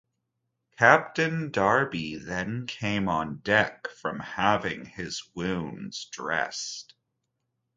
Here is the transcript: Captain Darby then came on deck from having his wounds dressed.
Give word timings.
Captain 0.79 1.51
Darby 1.51 2.15
then 2.15 2.65
came 2.65 3.07
on 3.07 3.37
deck 3.41 3.87
from 3.87 4.19
having 4.19 4.83
his 4.83 5.21
wounds 5.35 6.05
dressed. 6.05 6.95